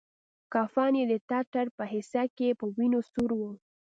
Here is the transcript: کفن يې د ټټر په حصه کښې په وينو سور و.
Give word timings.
کفن 0.53 0.91
يې 0.99 1.03
د 1.11 1.13
ټټر 1.29 1.67
په 1.77 1.83
حصه 1.91 2.23
کښې 2.35 2.49
په 2.59 2.65
وينو 2.75 2.99
سور 3.11 3.31
و. 3.39 3.41